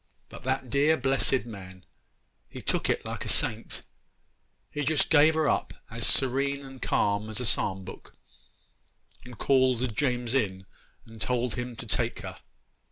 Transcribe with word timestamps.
But 0.29 0.41
that 0.45 0.71
dear, 0.71 0.97
blessed 0.97 1.45
man! 1.45 1.85
he 2.49 2.59
took 2.59 2.89
it 2.89 3.05
like 3.05 3.23
a 3.23 3.29
saint. 3.29 3.83
He 4.71 4.83
just 4.83 5.11
gave 5.11 5.35
her 5.35 5.47
up 5.47 5.75
as 5.91 6.07
serene 6.07 6.65
and 6.65 6.81
calm 6.81 7.29
as 7.29 7.39
a 7.39 7.45
psalm 7.45 7.83
book, 7.85 8.15
and 9.25 9.37
called 9.37 9.95
James 9.95 10.33
in 10.33 10.65
and 11.05 11.21
told 11.21 11.53
him 11.53 11.75
to 11.75 11.85
take 11.85 12.21
her. 12.21 12.39